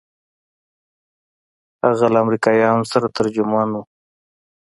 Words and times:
هغه 1.85 2.07
له 2.13 2.17
امريکايانو 2.25 2.83
سره 2.91 3.13
ترجمان 3.17 3.67
و. 3.73 3.77